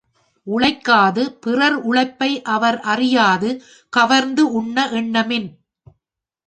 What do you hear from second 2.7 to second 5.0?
அறியாது கவர்ந்து உண்ண